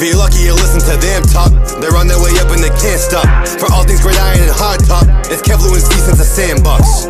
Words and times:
If 0.00 0.04
you're 0.04 0.16
lucky, 0.16 0.42
you 0.44 0.54
listen 0.54 0.78
to 0.78 0.96
them 1.04 1.24
talk. 1.24 1.50
They're 1.80 1.96
on 1.96 2.06
their 2.06 2.22
way 2.22 2.30
up 2.38 2.52
and 2.52 2.62
they 2.62 2.68
can't 2.68 3.00
stop. 3.00 3.26
For 3.58 3.66
all 3.72 3.82
things 3.82 4.00
gridiron 4.00 4.38
and 4.38 4.48
hard 4.48 4.78
top, 4.84 5.02
it's 5.26 5.42
Kev 5.42 5.58
Lewinsky 5.58 5.98
since 5.98 6.18
the 6.18 6.22
sandbox. 6.22 7.08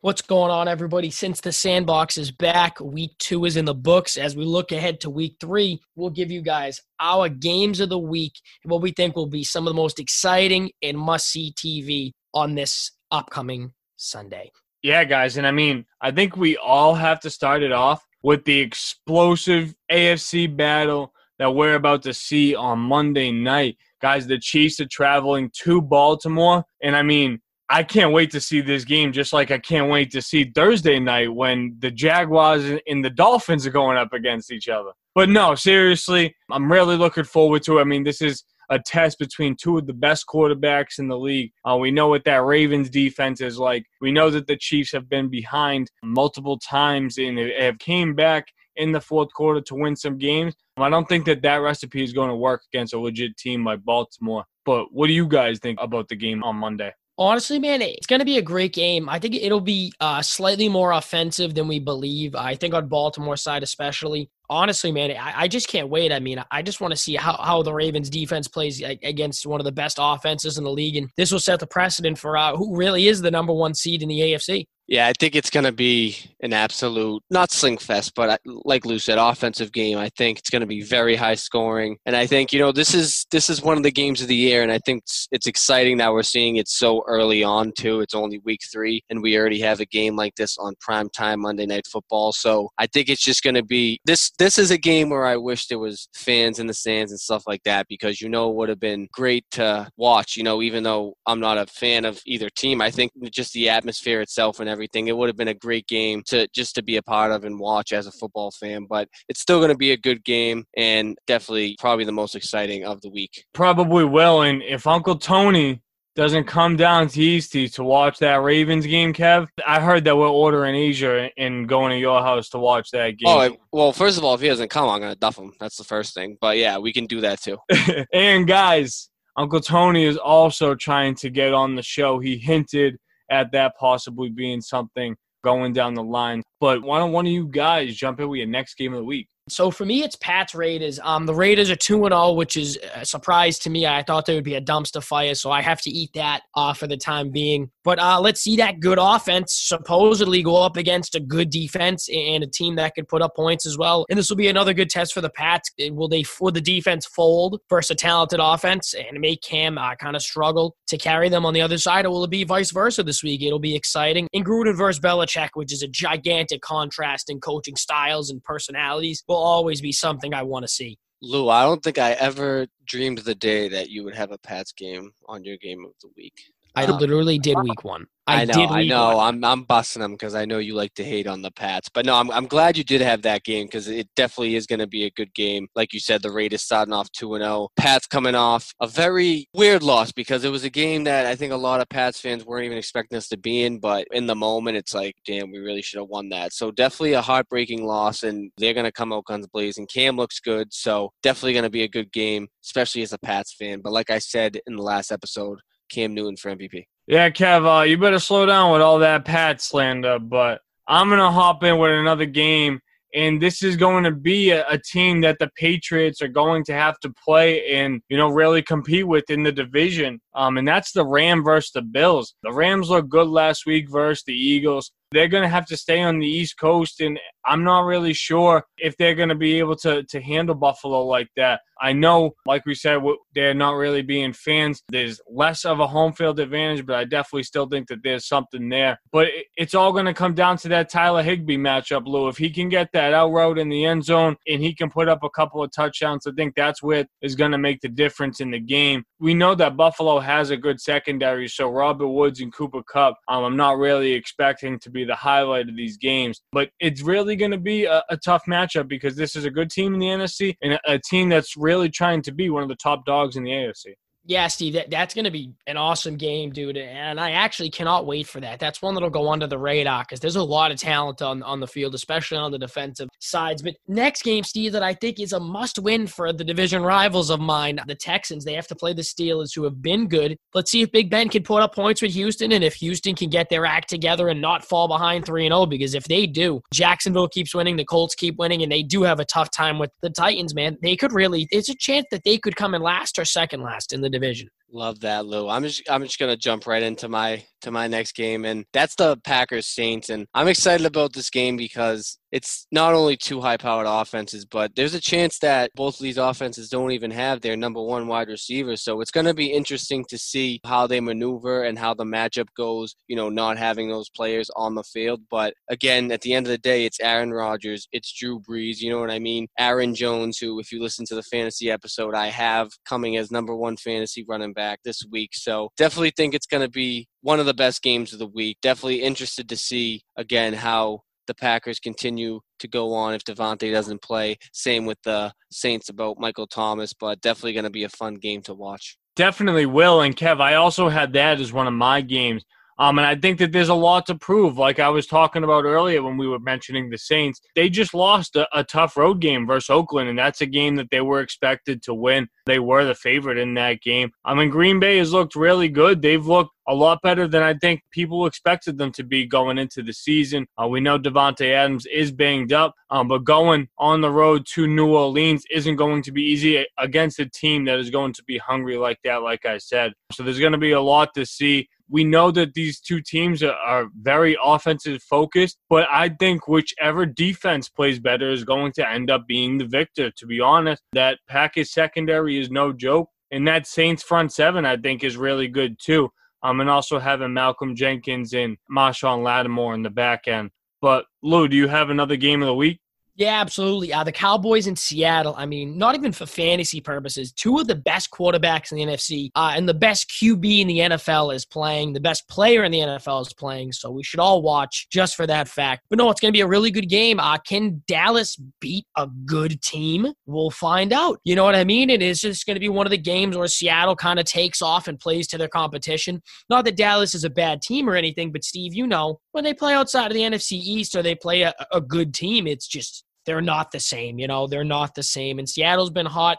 What's 0.00 0.22
going 0.22 0.52
on, 0.52 0.68
everybody? 0.68 1.10
Since 1.10 1.40
the 1.40 1.50
sandbox 1.50 2.18
is 2.18 2.30
back, 2.30 2.78
week 2.78 3.18
two 3.18 3.46
is 3.46 3.56
in 3.56 3.64
the 3.64 3.74
books. 3.74 4.16
As 4.16 4.36
we 4.36 4.44
look 4.44 4.70
ahead 4.70 5.00
to 5.00 5.10
week 5.10 5.38
three, 5.40 5.80
we'll 5.96 6.10
give 6.10 6.30
you 6.30 6.40
guys 6.40 6.80
our 7.00 7.28
games 7.28 7.80
of 7.80 7.88
the 7.88 7.98
week 7.98 8.34
and 8.62 8.70
what 8.70 8.80
we 8.80 8.92
think 8.92 9.16
will 9.16 9.26
be 9.26 9.42
some 9.42 9.66
of 9.66 9.72
the 9.72 9.76
most 9.76 9.98
exciting 9.98 10.70
and 10.84 10.96
must 10.96 11.26
see 11.26 11.52
TV 11.56 12.12
on 12.32 12.54
this 12.54 12.92
upcoming 13.10 13.72
Sunday. 13.96 14.52
Yeah, 14.84 15.02
guys. 15.02 15.36
And 15.36 15.48
I 15.48 15.50
mean, 15.50 15.84
I 16.00 16.12
think 16.12 16.36
we 16.36 16.56
all 16.56 16.94
have 16.94 17.18
to 17.20 17.30
start 17.30 17.64
it 17.64 17.72
off 17.72 18.04
with 18.22 18.44
the 18.44 18.60
explosive 18.60 19.74
AFC 19.90 20.54
battle 20.54 21.12
that 21.38 21.54
we're 21.54 21.74
about 21.74 22.02
to 22.02 22.12
see 22.12 22.54
on 22.54 22.78
Monday 22.78 23.30
night. 23.30 23.76
Guys, 24.00 24.26
the 24.26 24.38
Chiefs 24.38 24.80
are 24.80 24.88
traveling 24.90 25.50
to 25.62 25.80
Baltimore. 25.80 26.64
And 26.82 26.96
I 26.96 27.02
mean, 27.02 27.40
I 27.70 27.82
can't 27.82 28.12
wait 28.12 28.30
to 28.30 28.40
see 28.40 28.60
this 28.60 28.84
game, 28.84 29.12
just 29.12 29.32
like 29.32 29.50
I 29.50 29.58
can't 29.58 29.90
wait 29.90 30.10
to 30.12 30.22
see 30.22 30.50
Thursday 30.54 30.98
night 30.98 31.32
when 31.32 31.76
the 31.80 31.90
Jaguars 31.90 32.80
and 32.86 33.04
the 33.04 33.10
Dolphins 33.10 33.66
are 33.66 33.70
going 33.70 33.98
up 33.98 34.12
against 34.12 34.50
each 34.50 34.68
other. 34.68 34.90
But 35.14 35.28
no, 35.28 35.54
seriously, 35.54 36.34
I'm 36.50 36.70
really 36.70 36.96
looking 36.96 37.24
forward 37.24 37.62
to 37.64 37.78
it. 37.78 37.82
I 37.82 37.84
mean, 37.84 38.04
this 38.04 38.22
is 38.22 38.44
a 38.70 38.78
test 38.78 39.18
between 39.18 39.56
two 39.56 39.78
of 39.78 39.86
the 39.86 39.92
best 39.92 40.26
quarterbacks 40.26 40.98
in 40.98 41.08
the 41.08 41.18
league. 41.18 41.52
Uh, 41.68 41.76
we 41.76 41.90
know 41.90 42.08
what 42.08 42.24
that 42.24 42.44
Ravens 42.44 42.90
defense 42.90 43.40
is 43.40 43.58
like. 43.58 43.84
We 44.00 44.12
know 44.12 44.30
that 44.30 44.46
the 44.46 44.56
Chiefs 44.56 44.92
have 44.92 45.08
been 45.08 45.28
behind 45.28 45.90
multiple 46.02 46.58
times 46.58 47.18
and 47.18 47.38
have 47.38 47.78
came 47.78 48.14
back 48.14 48.46
in 48.76 48.92
the 48.92 49.00
fourth 49.00 49.32
quarter 49.34 49.60
to 49.60 49.74
win 49.74 49.96
some 49.96 50.16
games. 50.18 50.54
I 50.76 50.88
don't 50.88 51.08
think 51.08 51.26
that 51.26 51.42
that 51.42 51.56
recipe 51.56 52.02
is 52.02 52.12
going 52.12 52.28
to 52.28 52.36
work 52.36 52.62
against 52.72 52.94
a 52.94 52.98
legit 52.98 53.36
team 53.36 53.64
like 53.64 53.84
Baltimore. 53.84 54.44
But 54.64 54.92
what 54.92 55.08
do 55.08 55.12
you 55.12 55.26
guys 55.26 55.58
think 55.58 55.78
about 55.80 56.08
the 56.08 56.16
game 56.16 56.44
on 56.44 56.56
Monday? 56.56 56.92
Honestly, 57.20 57.58
man, 57.58 57.82
it's 57.82 58.06
going 58.06 58.20
to 58.20 58.24
be 58.24 58.38
a 58.38 58.42
great 58.42 58.72
game. 58.72 59.08
I 59.08 59.18
think 59.18 59.34
it'll 59.34 59.60
be 59.60 59.92
uh, 59.98 60.22
slightly 60.22 60.68
more 60.68 60.92
offensive 60.92 61.52
than 61.54 61.66
we 61.66 61.80
believe. 61.80 62.36
I 62.36 62.54
think 62.54 62.74
on 62.74 62.86
Baltimore 62.86 63.36
side, 63.36 63.64
especially. 63.64 64.30
Honestly, 64.50 64.92
man, 64.92 65.10
I, 65.12 65.42
I 65.42 65.48
just 65.48 65.68
can't 65.68 65.88
wait. 65.88 66.12
I 66.12 66.20
mean, 66.20 66.42
I 66.50 66.62
just 66.62 66.80
want 66.80 66.92
to 66.92 66.96
see 66.96 67.16
how, 67.16 67.36
how 67.36 67.62
the 67.62 67.72
Ravens 67.72 68.10
defense 68.10 68.48
plays 68.48 68.82
against 68.82 69.46
one 69.46 69.60
of 69.60 69.64
the 69.64 69.72
best 69.72 69.98
offenses 70.00 70.58
in 70.58 70.64
the 70.64 70.70
league. 70.70 70.96
And 70.96 71.10
this 71.16 71.32
will 71.32 71.40
set 71.40 71.60
the 71.60 71.66
precedent 71.66 72.18
for 72.18 72.36
uh, 72.36 72.56
who 72.56 72.76
really 72.76 73.08
is 73.08 73.20
the 73.20 73.30
number 73.30 73.52
one 73.52 73.74
seed 73.74 74.02
in 74.02 74.08
the 74.08 74.20
AFC. 74.20 74.66
Yeah, 74.88 75.06
I 75.06 75.12
think 75.12 75.36
it's 75.36 75.50
going 75.50 75.66
to 75.66 75.72
be 75.72 76.16
an 76.40 76.54
absolute, 76.54 77.22
not 77.28 77.50
slingfest, 77.50 78.12
but 78.16 78.40
like 78.46 78.86
Lou 78.86 78.98
said, 78.98 79.18
offensive 79.18 79.70
game. 79.70 79.98
I 79.98 80.08
think 80.16 80.38
it's 80.38 80.48
going 80.48 80.62
to 80.62 80.66
be 80.66 80.82
very 80.82 81.14
high 81.14 81.34
scoring. 81.34 81.98
And 82.06 82.16
I 82.16 82.26
think, 82.26 82.54
you 82.54 82.58
know, 82.58 82.72
this 82.72 82.94
is 82.94 83.26
this 83.30 83.50
is 83.50 83.60
one 83.60 83.76
of 83.76 83.82
the 83.82 83.90
games 83.90 84.22
of 84.22 84.28
the 84.28 84.34
year. 84.34 84.62
And 84.62 84.72
I 84.72 84.78
think 84.78 85.02
it's, 85.02 85.28
it's 85.30 85.46
exciting 85.46 85.98
that 85.98 86.10
we're 86.10 86.22
seeing 86.22 86.56
it 86.56 86.68
so 86.68 87.04
early 87.06 87.44
on, 87.44 87.72
too. 87.76 88.00
It's 88.00 88.14
only 88.14 88.38
week 88.38 88.60
three, 88.72 89.02
and 89.10 89.22
we 89.22 89.36
already 89.36 89.60
have 89.60 89.80
a 89.80 89.84
game 89.84 90.16
like 90.16 90.34
this 90.36 90.56
on 90.56 90.74
prime 90.80 91.10
time 91.10 91.40
Monday 91.40 91.66
Night 91.66 91.86
Football. 91.86 92.32
So 92.32 92.70
I 92.78 92.86
think 92.86 93.10
it's 93.10 93.22
just 93.22 93.42
going 93.42 93.56
to 93.56 93.62
be 93.62 94.00
this. 94.06 94.30
This 94.38 94.56
is 94.56 94.70
a 94.70 94.78
game 94.78 95.10
where 95.10 95.26
I 95.26 95.36
wish 95.36 95.66
there 95.66 95.80
was 95.80 96.08
fans 96.14 96.60
in 96.60 96.68
the 96.68 96.74
stands 96.74 97.10
and 97.10 97.18
stuff 97.18 97.42
like 97.46 97.62
that 97.64 97.88
because, 97.88 98.20
you 98.20 98.28
know, 98.28 98.48
it 98.48 98.54
would 98.54 98.68
have 98.68 98.78
been 98.78 99.08
great 99.12 99.44
to 99.52 99.90
watch, 99.96 100.36
you 100.36 100.44
know, 100.44 100.62
even 100.62 100.84
though 100.84 101.14
I'm 101.26 101.40
not 101.40 101.58
a 101.58 101.66
fan 101.66 102.04
of 102.04 102.20
either 102.24 102.48
team. 102.56 102.80
I 102.80 102.90
think 102.90 103.10
just 103.32 103.52
the 103.52 103.68
atmosphere 103.68 104.20
itself 104.20 104.60
and 104.60 104.68
everything. 104.68 105.08
It 105.08 105.16
would 105.16 105.28
have 105.28 105.36
been 105.36 105.48
a 105.48 105.54
great 105.54 105.88
game 105.88 106.22
to 106.26 106.46
just 106.54 106.76
to 106.76 106.82
be 106.82 106.96
a 106.96 107.02
part 107.02 107.32
of 107.32 107.44
and 107.44 107.58
watch 107.58 107.92
as 107.92 108.06
a 108.06 108.12
football 108.12 108.52
fan. 108.52 108.86
But 108.88 109.08
it's 109.28 109.40
still 109.40 109.58
going 109.58 109.72
to 109.72 109.76
be 109.76 109.90
a 109.90 109.96
good 109.96 110.24
game 110.24 110.64
and 110.76 111.16
definitely 111.26 111.76
probably 111.80 112.04
the 112.04 112.12
most 112.12 112.36
exciting 112.36 112.84
of 112.84 113.00
the 113.00 113.10
week. 113.10 113.44
Probably 113.52 114.04
will. 114.04 114.42
And 114.42 114.62
if 114.62 114.86
Uncle 114.86 115.16
Tony 115.16 115.80
doesn't 116.18 116.46
come 116.46 116.74
down 116.74 117.06
to 117.06 117.20
Eastie 117.20 117.68
to 117.68 117.84
watch 117.84 118.18
that 118.18 118.42
Ravens 118.42 118.84
game, 118.84 119.12
Kev, 119.12 119.46
I 119.64 119.78
heard 119.78 120.02
that 120.02 120.16
we're 120.16 120.28
ordering 120.28 120.74
Asia 120.74 121.30
and 121.38 121.68
going 121.68 121.92
to 121.92 121.96
your 121.96 122.20
house 122.20 122.48
to 122.48 122.58
watch 122.58 122.90
that 122.90 123.14
oh, 123.24 123.48
game. 123.48 123.56
Oh, 123.62 123.66
well, 123.70 123.92
first 123.92 124.18
of 124.18 124.24
all, 124.24 124.34
if 124.34 124.40
he 124.40 124.48
doesn't 124.48 124.68
come, 124.68 124.88
I'm 124.88 124.98
going 124.98 125.12
to 125.12 125.18
duff 125.18 125.38
him. 125.38 125.52
That's 125.60 125.76
the 125.76 125.84
first 125.84 126.14
thing. 126.14 126.36
But 126.40 126.56
yeah, 126.56 126.76
we 126.76 126.92
can 126.92 127.06
do 127.06 127.20
that 127.20 127.40
too. 127.40 127.58
and 128.12 128.48
guys, 128.48 129.10
Uncle 129.36 129.60
Tony 129.60 130.06
is 130.06 130.16
also 130.16 130.74
trying 130.74 131.14
to 131.14 131.30
get 131.30 131.54
on 131.54 131.76
the 131.76 131.84
show. 131.84 132.18
He 132.18 132.36
hinted 132.36 132.96
at 133.30 133.52
that 133.52 133.74
possibly 133.78 134.28
being 134.28 134.60
something 134.60 135.14
going 135.44 135.72
down 135.72 135.94
the 135.94 136.02
line. 136.02 136.42
But 136.60 136.82
why 136.82 136.98
don't 136.98 137.12
one 137.12 137.26
of 137.26 137.32
you 137.32 137.46
guys 137.46 137.94
jump 137.96 138.20
in 138.20 138.28
with 138.28 138.38
your 138.38 138.48
next 138.48 138.74
game 138.74 138.92
of 138.92 138.98
the 138.98 139.04
week? 139.04 139.28
So 139.50 139.70
for 139.70 139.84
me, 139.84 140.02
it's 140.02 140.16
Pats 140.16 140.54
Raiders. 140.54 141.00
Um, 141.02 141.26
the 141.26 141.34
Raiders 141.34 141.70
are 141.70 141.76
two 141.76 142.04
and 142.04 142.12
zero, 142.12 142.24
oh, 142.24 142.32
which 142.34 142.56
is 142.56 142.78
a 142.94 143.04
surprise 143.04 143.58
to 143.60 143.70
me. 143.70 143.86
I 143.86 144.02
thought 144.02 144.26
they 144.26 144.34
would 144.34 144.44
be 144.44 144.54
a 144.54 144.60
dumpster 144.60 145.02
fire, 145.02 145.34
so 145.34 145.50
I 145.50 145.62
have 145.62 145.80
to 145.82 145.90
eat 145.90 146.10
that 146.14 146.42
uh, 146.54 146.74
for 146.74 146.86
the 146.86 146.96
time 146.96 147.30
being. 147.30 147.70
But 147.84 147.98
uh, 147.98 148.20
let's 148.20 148.40
see 148.40 148.56
that 148.56 148.80
good 148.80 148.98
offense 149.00 149.54
supposedly 149.54 150.42
go 150.42 150.56
up 150.62 150.76
against 150.76 151.14
a 151.14 151.20
good 151.20 151.50
defense 151.50 152.08
and 152.12 152.44
a 152.44 152.46
team 152.46 152.76
that 152.76 152.94
could 152.94 153.08
put 153.08 153.22
up 153.22 153.34
points 153.34 153.66
as 153.66 153.78
well. 153.78 154.04
And 154.10 154.18
this 154.18 154.28
will 154.28 154.36
be 154.36 154.48
another 154.48 154.74
good 154.74 154.90
test 154.90 155.14
for 155.14 155.20
the 155.20 155.30
Pats. 155.30 155.70
Will 155.78 156.08
they 156.08 156.24
will 156.40 156.52
the 156.52 156.60
defense 156.60 157.06
fold 157.06 157.60
versus 157.70 157.90
a 157.90 157.94
talented 157.94 158.40
offense 158.42 158.94
and 158.94 159.18
make 159.20 159.42
Cam 159.42 159.78
uh, 159.78 159.94
kind 159.96 160.16
of 160.16 160.22
struggle 160.22 160.76
to 160.88 160.98
carry 160.98 161.28
them 161.28 161.46
on 161.46 161.54
the 161.54 161.60
other 161.60 161.78
side, 161.78 162.04
or 162.04 162.10
will 162.10 162.24
it 162.24 162.30
be 162.30 162.44
vice 162.44 162.70
versa 162.70 163.02
this 163.02 163.22
week? 163.22 163.42
It'll 163.42 163.58
be 163.58 163.74
exciting. 163.74 164.28
In 164.32 164.44
Gruden 164.44 164.76
versus 164.76 165.00
Belichick, 165.00 165.50
which 165.54 165.72
is 165.72 165.82
a 165.82 165.88
gigantic 165.88 166.47
contrast 166.56 167.28
in 167.28 167.40
coaching 167.40 167.74
styles 167.74 168.30
and 168.30 168.44
personalities. 168.44 169.24
Will 169.26 169.36
always 169.36 169.80
be 169.80 169.90
something 169.90 170.32
I 170.32 170.44
want 170.44 170.62
to 170.62 170.68
see. 170.68 170.98
Lou, 171.20 171.48
I 171.48 171.64
don't 171.64 171.82
think 171.82 171.98
I 171.98 172.12
ever 172.12 172.68
dreamed 172.84 173.18
the 173.18 173.34
day 173.34 173.68
that 173.70 173.90
you 173.90 174.04
would 174.04 174.14
have 174.14 174.30
a 174.30 174.38
Pats 174.38 174.70
game 174.70 175.10
on 175.26 175.42
your 175.42 175.56
game 175.56 175.84
of 175.84 175.90
the 176.00 176.10
week. 176.16 176.52
I 176.74 176.86
literally 176.86 177.38
did 177.38 177.58
week 177.62 177.84
one. 177.84 178.06
I, 178.28 178.42
I 178.42 178.44
know, 178.44 178.66
I 178.66 178.84
know. 178.84 179.16
One. 179.16 179.36
I'm 179.36 179.44
I'm 179.44 179.62
busting 179.62 180.02
them 180.02 180.12
because 180.12 180.34
I 180.34 180.44
know 180.44 180.58
you 180.58 180.74
like 180.74 180.92
to 180.94 181.04
hate 181.04 181.26
on 181.26 181.40
the 181.40 181.50
Pats, 181.50 181.88
but 181.88 182.04
no, 182.04 182.14
I'm 182.14 182.30
I'm 182.30 182.46
glad 182.46 182.76
you 182.76 182.84
did 182.84 183.00
have 183.00 183.22
that 183.22 183.42
game 183.42 183.66
because 183.66 183.88
it 183.88 184.06
definitely 184.16 184.54
is 184.54 184.66
going 184.66 184.80
to 184.80 184.86
be 184.86 185.04
a 185.06 185.10
good 185.12 185.34
game. 185.34 185.66
Like 185.74 185.94
you 185.94 186.00
said, 186.00 186.20
the 186.20 186.30
Raiders 186.30 186.62
starting 186.62 186.92
off 186.92 187.10
two 187.12 187.34
and 187.34 187.42
zero. 187.42 187.54
Oh. 187.54 187.68
Pats 187.78 188.06
coming 188.06 188.34
off 188.34 188.74
a 188.80 188.86
very 188.86 189.48
weird 189.54 189.82
loss 189.82 190.12
because 190.12 190.44
it 190.44 190.50
was 190.50 190.64
a 190.64 190.70
game 190.70 191.04
that 191.04 191.24
I 191.24 191.36
think 191.36 191.54
a 191.54 191.56
lot 191.56 191.80
of 191.80 191.88
Pats 191.88 192.20
fans 192.20 192.44
weren't 192.44 192.66
even 192.66 192.76
expecting 192.76 193.16
us 193.16 193.28
to 193.28 193.38
be 193.38 193.62
in, 193.62 193.78
but 193.78 194.06
in 194.12 194.26
the 194.26 194.36
moment, 194.36 194.76
it's 194.76 194.92
like, 194.92 195.14
damn, 195.24 195.50
we 195.50 195.58
really 195.58 195.82
should 195.82 196.00
have 196.00 196.10
won 196.10 196.28
that. 196.28 196.52
So 196.52 196.70
definitely 196.70 197.14
a 197.14 197.22
heartbreaking 197.22 197.86
loss, 197.86 198.24
and 198.24 198.50
they're 198.58 198.74
going 198.74 198.84
to 198.84 198.92
come 198.92 199.10
out 199.10 199.24
guns 199.24 199.46
blazing. 199.46 199.86
Cam 199.86 200.16
looks 200.16 200.38
good, 200.38 200.72
so 200.74 201.10
definitely 201.22 201.54
going 201.54 201.62
to 201.62 201.70
be 201.70 201.84
a 201.84 201.88
good 201.88 202.12
game, 202.12 202.48
especially 202.62 203.00
as 203.00 203.14
a 203.14 203.18
Pats 203.18 203.54
fan. 203.54 203.80
But 203.80 203.94
like 203.94 204.10
I 204.10 204.18
said 204.18 204.60
in 204.66 204.76
the 204.76 204.82
last 204.82 205.10
episode, 205.10 205.60
Cam 205.88 206.14
Newton 206.14 206.36
for 206.36 206.54
MVP. 206.54 206.84
Yeah, 207.06 207.30
Kev, 207.30 207.80
uh, 207.80 207.84
you 207.84 207.96
better 207.96 208.18
slow 208.18 208.44
down 208.44 208.72
with 208.72 208.82
all 208.82 208.98
that 208.98 209.24
Pat 209.24 209.62
slander. 209.62 210.18
But 210.18 210.60
I'm 210.86 211.08
gonna 211.08 211.30
hop 211.30 211.64
in 211.64 211.78
with 211.78 211.90
another 211.92 212.26
game, 212.26 212.80
and 213.14 213.40
this 213.40 213.62
is 213.62 213.76
going 213.76 214.04
to 214.04 214.10
be 214.10 214.50
a, 214.50 214.66
a, 214.68 214.78
team 214.78 215.22
that 215.22 215.38
the 215.38 215.50
Patriots 215.56 216.20
are 216.20 216.28
going 216.28 216.64
to 216.64 216.74
have 216.74 217.00
to 217.00 217.10
play 217.24 217.66
and 217.74 218.02
you 218.10 218.16
know 218.18 218.28
really 218.28 218.62
compete 218.62 219.08
with 219.08 219.30
in 219.30 219.42
the 219.42 219.52
division. 219.52 220.20
Um, 220.34 220.58
and 220.58 220.68
that's 220.68 220.92
the 220.92 221.06
Ram 221.06 221.42
versus 221.42 221.72
the 221.72 221.82
Bills. 221.82 222.34
The 222.42 222.52
Rams 222.52 222.90
looked 222.90 223.08
good 223.08 223.28
last 223.28 223.64
week 223.64 223.90
versus 223.90 224.24
the 224.26 224.34
Eagles. 224.34 224.92
They're 225.10 225.28
going 225.28 225.44
to 225.44 225.48
have 225.48 225.66
to 225.66 225.76
stay 225.76 226.02
on 226.02 226.18
the 226.18 226.26
East 226.26 226.58
Coast, 226.58 227.00
and 227.00 227.18
I'm 227.48 227.64
not 227.64 227.86
really 227.86 228.12
sure 228.12 228.64
if 228.76 228.96
they're 228.98 229.14
going 229.14 229.30
to 229.30 229.34
be 229.34 229.58
able 229.58 229.76
to, 229.76 230.02
to 230.04 230.20
handle 230.20 230.54
Buffalo 230.54 231.04
like 231.06 231.28
that. 231.36 231.60
I 231.80 231.92
know, 231.92 232.34
like 232.44 232.66
we 232.66 232.74
said, 232.74 233.00
they're 233.34 233.54
not 233.54 233.76
really 233.76 234.02
being 234.02 234.32
fans. 234.32 234.82
There's 234.88 235.20
less 235.30 235.64
of 235.64 235.80
a 235.80 235.86
home 235.86 236.12
field 236.12 236.40
advantage, 236.40 236.84
but 236.84 236.96
I 236.96 237.04
definitely 237.04 237.44
still 237.44 237.66
think 237.66 237.88
that 237.88 238.02
there's 238.02 238.26
something 238.26 238.68
there. 238.68 238.98
But 239.12 239.28
it's 239.56 239.74
all 239.74 239.92
going 239.92 240.06
to 240.06 240.14
come 240.14 240.34
down 240.34 240.56
to 240.58 240.68
that 240.70 240.90
Tyler 240.90 241.22
Higbee 241.22 241.56
matchup, 241.56 242.06
Lou. 242.06 242.28
If 242.28 242.36
he 242.36 242.50
can 242.50 242.68
get 242.68 242.90
that 242.92 243.14
out 243.14 243.30
route 243.30 243.58
in 243.58 243.68
the 243.68 243.84
end 243.84 244.04
zone 244.04 244.36
and 244.46 244.62
he 244.62 244.74
can 244.74 244.90
put 244.90 245.08
up 245.08 245.22
a 245.22 245.30
couple 245.30 245.62
of 245.62 245.70
touchdowns, 245.70 246.26
I 246.26 246.32
think 246.32 246.54
that's 246.54 246.82
what 246.82 247.06
is 247.22 247.34
going 247.34 247.52
to 247.52 247.58
make 247.58 247.80
the 247.80 247.88
difference 247.88 248.40
in 248.40 248.50
the 248.50 248.60
game. 248.60 249.04
We 249.20 249.34
know 249.34 249.54
that 249.54 249.76
Buffalo 249.76 250.18
has 250.18 250.50
a 250.50 250.56
good 250.56 250.80
secondary, 250.80 251.48
so 251.48 251.70
Robert 251.70 252.08
Woods 252.08 252.40
and 252.40 252.52
Cooper 252.52 252.82
Kupp, 252.82 253.18
um, 253.28 253.44
I'm 253.44 253.56
not 253.56 253.78
really 253.78 254.12
expecting 254.12 254.78
to 254.80 254.90
be 254.90 255.04
the 255.04 255.14
highlight 255.14 255.68
of 255.68 255.76
these 255.76 255.96
games. 255.96 256.42
But 256.52 256.70
it's 256.80 257.02
really 257.02 257.36
going 257.38 257.50
to 257.52 257.58
be 257.58 257.84
a, 257.84 258.02
a, 258.10 258.16
tough 258.16 258.42
matchup 258.46 258.88
because 258.88 259.16
this 259.16 259.36
is 259.36 259.44
a 259.44 259.50
good 259.50 259.70
team 259.70 259.94
in 259.94 260.00
the 260.00 260.06
NFC 260.06 260.56
and 260.62 260.74
a, 260.74 260.80
a 260.94 260.98
team 260.98 261.28
that's 261.28 261.56
really 261.56 261.88
trying 261.88 262.22
to 262.22 262.32
be 262.32 262.50
one 262.50 262.62
of 262.62 262.68
the 262.68 262.76
top 262.76 263.04
dogs 263.06 263.36
in 263.36 263.44
the 263.44 263.50
AFC. 263.50 263.94
Yeah, 264.28 264.46
Steve, 264.48 264.74
that, 264.74 264.90
that's 264.90 265.14
going 265.14 265.24
to 265.24 265.30
be 265.30 265.54
an 265.66 265.78
awesome 265.78 266.16
game, 266.16 266.50
dude. 266.50 266.76
And 266.76 267.18
I 267.18 267.30
actually 267.30 267.70
cannot 267.70 268.04
wait 268.04 268.26
for 268.26 268.40
that. 268.40 268.60
That's 268.60 268.82
one 268.82 268.92
that'll 268.92 269.08
go 269.08 269.32
under 269.32 269.46
the 269.46 269.56
radar 269.56 270.02
because 270.02 270.20
there's 270.20 270.36
a 270.36 270.42
lot 270.42 270.70
of 270.70 270.76
talent 270.76 271.22
on, 271.22 271.42
on 271.42 271.60
the 271.60 271.66
field, 271.66 271.94
especially 271.94 272.36
on 272.36 272.52
the 272.52 272.58
defensive 272.58 273.08
sides. 273.20 273.62
But 273.62 273.76
next 273.88 274.24
game, 274.24 274.44
Steve, 274.44 274.72
that 274.72 274.82
I 274.82 274.92
think 274.92 275.18
is 275.18 275.32
a 275.32 275.40
must 275.40 275.78
win 275.78 276.06
for 276.06 276.34
the 276.34 276.44
division 276.44 276.82
rivals 276.82 277.30
of 277.30 277.40
mine, 277.40 277.80
the 277.86 277.94
Texans. 277.94 278.44
They 278.44 278.52
have 278.52 278.66
to 278.66 278.74
play 278.74 278.92
the 278.92 279.00
Steelers, 279.00 279.54
who 279.54 279.64
have 279.64 279.80
been 279.80 280.08
good. 280.08 280.36
Let's 280.52 280.70
see 280.70 280.82
if 280.82 280.92
Big 280.92 281.08
Ben 281.08 281.30
can 281.30 281.42
put 281.42 281.62
up 281.62 281.74
points 281.74 282.02
with 282.02 282.12
Houston 282.12 282.52
and 282.52 282.62
if 282.62 282.74
Houston 282.74 283.14
can 283.14 283.30
get 283.30 283.48
their 283.48 283.64
act 283.64 283.88
together 283.88 284.28
and 284.28 284.42
not 284.42 284.62
fall 284.62 284.88
behind 284.88 285.24
3 285.24 285.48
0. 285.48 285.64
Because 285.64 285.94
if 285.94 286.04
they 286.04 286.26
do, 286.26 286.60
Jacksonville 286.74 287.28
keeps 287.28 287.54
winning, 287.54 287.76
the 287.76 287.84
Colts 287.86 288.14
keep 288.14 288.36
winning, 288.36 288.62
and 288.62 288.70
they 288.70 288.82
do 288.82 289.04
have 289.04 289.20
a 289.20 289.24
tough 289.24 289.50
time 289.50 289.78
with 289.78 289.90
the 290.02 290.10
Titans, 290.10 290.54
man. 290.54 290.76
They 290.82 290.96
could 290.96 291.14
really, 291.14 291.48
it's 291.50 291.70
a 291.70 291.74
chance 291.74 292.04
that 292.10 292.24
they 292.24 292.36
could 292.36 292.56
come 292.56 292.74
in 292.74 292.82
last 292.82 293.18
or 293.18 293.24
second 293.24 293.62
last 293.62 293.94
in 293.94 294.02
the 294.02 294.17
division. 294.18 294.48
Love 294.70 295.00
that, 295.00 295.24
Lou. 295.24 295.48
I'm 295.48 295.62
just 295.62 295.82
I'm 295.88 296.02
just 296.02 296.18
gonna 296.18 296.36
jump 296.36 296.66
right 296.66 296.82
into 296.82 297.08
my 297.08 297.44
to 297.62 297.70
my 297.70 297.88
next 297.88 298.14
game, 298.14 298.44
and 298.44 298.64
that's 298.72 298.94
the 298.94 299.16
Packers 299.24 299.66
Saints. 299.66 300.10
And 300.10 300.26
I'm 300.34 300.48
excited 300.48 300.86
about 300.86 301.12
this 301.12 301.30
game 301.30 301.56
because 301.56 302.18
it's 302.30 302.66
not 302.70 302.94
only 302.94 303.16
two 303.16 303.40
high 303.40 303.56
powered 303.56 303.86
offenses, 303.88 304.44
but 304.44 304.74
there's 304.76 304.94
a 304.94 305.00
chance 305.00 305.38
that 305.38 305.70
both 305.74 305.94
of 305.94 306.02
these 306.02 306.18
offenses 306.18 306.68
don't 306.68 306.92
even 306.92 307.10
have 307.10 307.40
their 307.40 307.56
number 307.56 307.82
one 307.82 308.06
wide 308.06 308.28
receiver. 308.28 308.76
So 308.76 309.00
it's 309.00 309.10
going 309.10 309.26
to 309.26 309.34
be 309.34 309.46
interesting 309.46 310.04
to 310.10 310.18
see 310.18 310.60
how 310.64 310.86
they 310.86 311.00
maneuver 311.00 311.64
and 311.64 311.78
how 311.78 311.94
the 311.94 312.04
matchup 312.04 312.48
goes, 312.56 312.94
you 313.06 313.16
know, 313.16 313.30
not 313.30 313.56
having 313.56 313.88
those 313.88 314.10
players 314.10 314.50
on 314.56 314.74
the 314.74 314.82
field. 314.82 315.22
But 315.30 315.54
again, 315.70 316.12
at 316.12 316.20
the 316.20 316.34
end 316.34 316.46
of 316.46 316.50
the 316.50 316.58
day, 316.58 316.84
it's 316.84 317.00
Aaron 317.00 317.32
Rodgers, 317.32 317.88
it's 317.92 318.12
Drew 318.12 318.40
Brees, 318.40 318.80
you 318.80 318.90
know 318.90 319.00
what 319.00 319.10
I 319.10 319.18
mean? 319.18 319.46
Aaron 319.58 319.94
Jones, 319.94 320.38
who, 320.38 320.60
if 320.60 320.70
you 320.70 320.82
listen 320.82 321.06
to 321.06 321.14
the 321.14 321.22
fantasy 321.22 321.70
episode, 321.70 322.14
I 322.14 322.26
have 322.26 322.68
coming 322.84 323.16
as 323.16 323.30
number 323.30 323.56
one 323.56 323.78
fantasy 323.78 324.24
running 324.28 324.52
this 324.84 325.02
week. 325.10 325.30
So 325.34 325.70
definitely 325.76 326.12
think 326.16 326.34
it's 326.34 326.46
going 326.46 326.62
to 326.62 326.70
be 326.70 327.08
one 327.22 327.40
of 327.40 327.46
the 327.46 327.54
best 327.54 327.82
games 327.82 328.12
of 328.12 328.18
the 328.18 328.26
week. 328.26 328.58
Definitely 328.62 329.02
interested 329.02 329.48
to 329.48 329.56
see 329.56 330.02
again 330.16 330.52
how 330.52 331.02
the 331.26 331.34
Packers 331.34 331.78
continue 331.78 332.40
to 332.58 332.68
go 332.68 332.92
on 332.94 333.14
if 333.14 333.22
Davante 333.22 333.70
doesn't 333.70 334.02
play. 334.02 334.36
Same 334.52 334.86
with 334.86 334.98
the 335.04 335.32
Saints 335.52 335.88
about 335.88 336.18
Michael 336.18 336.46
Thomas, 336.46 336.92
but 336.92 337.20
definitely 337.20 337.52
going 337.52 337.64
to 337.64 337.70
be 337.70 337.84
a 337.84 337.88
fun 337.90 338.14
game 338.14 338.42
to 338.42 338.54
watch. 338.54 338.96
Definitely 339.14 339.66
will. 339.66 340.00
And 340.00 340.16
Kev, 340.16 340.40
I 340.40 340.54
also 340.54 340.88
had 340.88 341.12
that 341.12 341.40
as 341.40 341.52
one 341.52 341.66
of 341.66 341.74
my 341.74 342.00
games. 342.00 342.44
Um, 342.78 342.98
and 342.98 343.06
I 343.06 343.16
think 343.16 343.38
that 343.38 343.52
there's 343.52 343.68
a 343.68 343.74
lot 343.74 344.06
to 344.06 344.14
prove. 344.14 344.56
Like 344.56 344.78
I 344.78 344.88
was 344.88 345.06
talking 345.06 345.44
about 345.44 345.64
earlier 345.64 346.02
when 346.02 346.16
we 346.16 346.28
were 346.28 346.38
mentioning 346.38 346.90
the 346.90 346.98
Saints, 346.98 347.40
they 347.54 347.68
just 347.68 347.94
lost 347.94 348.36
a, 348.36 348.48
a, 348.56 348.64
tough 348.64 348.96
road 348.96 349.20
game 349.20 349.46
versus 349.46 349.70
Oakland, 349.70 350.08
and 350.08 350.18
that's 350.18 350.40
a 350.40 350.46
game 350.46 350.76
that 350.76 350.90
they 350.90 351.00
were 351.00 351.20
expected 351.20 351.82
to 351.82 351.94
win. 351.94 352.28
They 352.46 352.58
were 352.58 352.84
the 352.84 352.94
favorite 352.94 353.38
in 353.38 353.54
that 353.54 353.80
game. 353.80 354.10
I 354.24 354.34
mean, 354.34 354.50
Green 354.50 354.78
Bay 354.78 354.98
has 354.98 355.12
looked 355.12 355.34
really 355.34 355.68
good. 355.68 356.02
They've 356.02 356.24
looked 356.24 356.52
a 356.68 356.74
lot 356.74 357.00
better 357.02 357.26
than 357.26 357.42
I 357.42 357.54
think 357.54 357.80
people 357.90 358.26
expected 358.26 358.76
them 358.76 358.92
to 358.92 359.02
be 359.02 359.26
going 359.26 359.56
into 359.56 359.82
the 359.82 359.92
season. 359.92 360.46
Uh, 360.62 360.68
we 360.68 360.80
know 360.80 360.98
Davante 360.98 361.50
Adams 361.50 361.86
is 361.86 362.12
banged 362.12 362.52
up, 362.52 362.74
um, 362.90 363.08
but 363.08 363.24
going 363.24 363.68
on 363.78 364.02
the 364.02 364.10
road 364.10 364.46
to 364.54 364.66
New 364.66 364.94
Orleans 364.94 365.44
isn't 365.50 365.76
going 365.76 366.02
to 366.02 366.12
be 366.12 366.22
easy 366.22 366.66
against 366.76 367.18
a 367.20 367.28
team 367.28 367.64
that 367.64 367.78
is 367.78 367.88
going 367.88 368.12
to 368.12 368.22
be 368.24 368.36
hungry 368.36 368.76
like 368.76 368.98
that. 369.04 369.22
Like 369.22 369.46
I 369.46 369.56
said, 369.56 369.94
so 370.12 370.22
there's 370.22 370.38
going 370.38 370.52
to 370.52 370.58
be 370.58 370.72
a 370.72 370.80
lot 370.80 371.14
to 371.14 371.24
see 371.24 371.68
we 371.90 372.04
know 372.04 372.30
that 372.30 372.54
these 372.54 372.80
two 372.80 373.00
teams 373.00 373.42
are, 373.42 373.86
very 374.00 374.36
offensive 374.42 375.02
focused, 375.02 375.58
but 375.70 375.86
I 375.90 376.08
think 376.08 376.48
whichever 376.48 377.06
defense 377.06 377.68
plays 377.68 377.98
better 377.98 378.30
is 378.30 378.44
going 378.44 378.72
to 378.72 378.88
end 378.88 379.10
up 379.10 379.26
being 379.26 379.58
the 379.58 379.66
victor. 379.66 380.10
To 380.10 380.26
be 380.26 380.40
honest, 380.40 380.82
that 380.92 381.18
Packers 381.28 381.72
secondary 381.72 382.38
is 382.38 382.50
no 382.50 382.72
joke, 382.72 383.08
and 383.30 383.46
that 383.48 383.66
Saints 383.66 384.02
front 384.02 384.32
seven 384.32 384.64
I 384.64 384.76
think 384.76 385.04
is 385.04 385.16
really 385.16 385.48
good 385.48 385.78
too. 385.78 386.10
Um, 386.42 386.60
and 386.60 386.70
also 386.70 386.98
having 387.00 387.32
Malcolm 387.34 387.74
Jenkins 387.74 388.32
and 388.32 388.56
Marshon 388.70 389.24
Lattimore 389.24 389.74
in 389.74 389.82
the 389.82 389.90
back 389.90 390.28
end. 390.28 390.50
But 390.80 391.06
Lou, 391.22 391.48
do 391.48 391.56
you 391.56 391.66
have 391.66 391.90
another 391.90 392.14
game 392.14 392.42
of 392.42 392.46
the 392.46 392.54
week? 392.54 392.80
Yeah, 393.18 393.40
absolutely. 393.40 393.92
Uh, 393.92 394.04
the 394.04 394.12
Cowboys 394.12 394.68
in 394.68 394.76
Seattle, 394.76 395.34
I 395.36 395.44
mean, 395.44 395.76
not 395.76 395.96
even 395.96 396.12
for 396.12 396.24
fantasy 396.24 396.80
purposes, 396.80 397.32
two 397.32 397.58
of 397.58 397.66
the 397.66 397.74
best 397.74 398.12
quarterbacks 398.12 398.70
in 398.70 398.78
the 398.78 398.84
NFC 398.84 399.30
uh, 399.34 399.54
and 399.56 399.68
the 399.68 399.74
best 399.74 400.08
QB 400.08 400.60
in 400.60 400.68
the 400.68 400.78
NFL 400.78 401.34
is 401.34 401.44
playing, 401.44 401.94
the 401.94 402.00
best 402.00 402.28
player 402.28 402.62
in 402.62 402.70
the 402.70 402.78
NFL 402.78 403.22
is 403.22 403.32
playing. 403.32 403.72
So 403.72 403.90
we 403.90 404.04
should 404.04 404.20
all 404.20 404.40
watch 404.40 404.88
just 404.90 405.16
for 405.16 405.26
that 405.26 405.48
fact. 405.48 405.82
But 405.90 405.98
no, 405.98 406.08
it's 406.10 406.20
going 406.20 406.32
to 406.32 406.36
be 406.36 406.42
a 406.42 406.46
really 406.46 406.70
good 406.70 406.88
game. 406.88 407.18
Uh, 407.18 407.38
can 407.38 407.82
Dallas 407.88 408.36
beat 408.60 408.86
a 408.96 409.08
good 409.26 409.60
team? 409.62 410.12
We'll 410.26 410.52
find 410.52 410.92
out. 410.92 411.18
You 411.24 411.34
know 411.34 411.42
what 411.42 411.56
I 411.56 411.64
mean? 411.64 411.90
It 411.90 412.02
is 412.02 412.20
just 412.20 412.46
going 412.46 412.54
to 412.54 412.60
be 412.60 412.68
one 412.68 412.86
of 412.86 412.92
the 412.92 412.98
games 412.98 413.36
where 413.36 413.48
Seattle 413.48 413.96
kind 413.96 414.20
of 414.20 414.26
takes 414.26 414.62
off 414.62 414.86
and 414.86 414.96
plays 414.96 415.26
to 415.28 415.38
their 415.38 415.48
competition. 415.48 416.22
Not 416.48 416.64
that 416.66 416.76
Dallas 416.76 417.16
is 417.16 417.24
a 417.24 417.30
bad 417.30 417.62
team 417.62 417.90
or 417.90 417.96
anything, 417.96 418.30
but 418.30 418.44
Steve, 418.44 418.74
you 418.74 418.86
know, 418.86 419.18
when 419.32 419.42
they 419.42 419.54
play 419.54 419.74
outside 419.74 420.06
of 420.06 420.14
the 420.14 420.20
NFC 420.20 420.52
East 420.52 420.94
or 420.94 421.02
they 421.02 421.16
play 421.16 421.42
a, 421.42 421.52
a 421.72 421.80
good 421.80 422.14
team, 422.14 422.46
it's 422.46 422.68
just 422.68 423.04
they're 423.28 423.42
not 423.42 423.72
the 423.72 423.78
same. 423.78 424.18
You 424.18 424.26
know, 424.26 424.46
they're 424.46 424.64
not 424.64 424.94
the 424.94 425.02
same. 425.02 425.38
And 425.38 425.46
Seattle's 425.46 425.90
been 425.90 426.06
hot. 426.06 426.38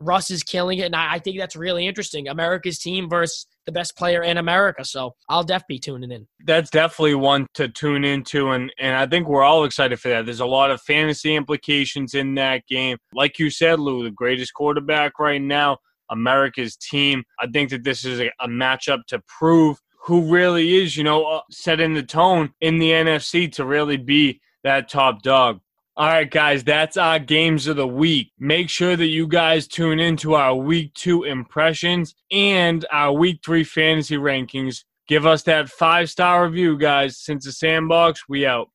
Russ 0.00 0.30
is 0.30 0.44
killing 0.44 0.78
it, 0.78 0.84
and 0.84 0.94
I, 0.94 1.18
think 1.18 1.38
that's 1.38 1.56
really 1.56 1.84
interesting. 1.84 2.28
America's 2.28 2.78
team 2.78 3.08
versus 3.10 3.48
the 3.66 3.72
best 3.72 3.96
player 3.96 4.22
in 4.22 4.36
America. 4.38 4.84
So 4.84 5.16
I'll 5.28 5.42
definitely 5.42 5.74
be 5.74 5.80
tuning 5.80 6.12
in. 6.12 6.28
That's 6.46 6.70
definitely 6.70 7.16
one 7.16 7.48
to 7.54 7.66
tune 7.66 8.04
into, 8.04 8.50
and 8.50 8.72
and 8.78 8.94
I 8.94 9.06
think 9.06 9.26
we're 9.26 9.42
all 9.42 9.64
excited 9.64 9.98
for 9.98 10.08
that. 10.10 10.24
There's 10.24 10.38
a 10.38 10.46
lot 10.46 10.70
of 10.70 10.80
fantasy 10.82 11.34
implications 11.34 12.14
in 12.14 12.36
that 12.36 12.62
game. 12.68 12.98
Like 13.12 13.40
you 13.40 13.50
said, 13.50 13.80
Lou, 13.80 14.04
the 14.04 14.12
greatest 14.12 14.54
quarterback 14.54 15.18
right 15.18 15.42
now, 15.42 15.78
America's 16.08 16.76
team. 16.76 17.24
I 17.40 17.48
think 17.48 17.70
that 17.70 17.82
this 17.82 18.04
is 18.04 18.20
a, 18.20 18.30
a 18.38 18.46
matchup 18.46 19.00
to 19.08 19.20
prove 19.26 19.78
who 20.04 20.32
really 20.32 20.76
is, 20.76 20.96
you 20.96 21.02
know, 21.02 21.24
uh, 21.24 21.40
setting 21.50 21.94
the 21.94 22.04
tone 22.04 22.52
in 22.60 22.78
the 22.78 22.90
NFC 22.92 23.50
to 23.54 23.64
really 23.64 23.96
be 23.96 24.40
that 24.62 24.88
top 24.88 25.22
dog. 25.22 25.58
All 25.98 26.06
right, 26.06 26.30
guys, 26.30 26.62
that's 26.62 26.96
our 26.96 27.18
games 27.18 27.66
of 27.66 27.74
the 27.74 27.88
week. 27.88 28.30
Make 28.38 28.70
sure 28.70 28.94
that 28.94 29.08
you 29.08 29.26
guys 29.26 29.66
tune 29.66 29.98
into 29.98 30.34
our 30.34 30.54
week 30.54 30.94
two 30.94 31.24
impressions 31.24 32.14
and 32.30 32.86
our 32.92 33.12
week 33.12 33.40
three 33.44 33.64
fantasy 33.64 34.16
rankings. 34.16 34.84
Give 35.08 35.26
us 35.26 35.42
that 35.42 35.68
five 35.68 36.08
star 36.08 36.44
review, 36.44 36.78
guys. 36.78 37.18
Since 37.18 37.46
the 37.46 37.52
sandbox, 37.52 38.28
we 38.28 38.46
out. 38.46 38.68